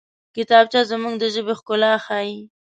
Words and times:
کتابچه 0.35 0.81
زموږ 0.91 1.13
د 1.19 1.23
ژبې 1.33 1.53
ښکلا 1.59 1.93
ښيي 2.05 2.39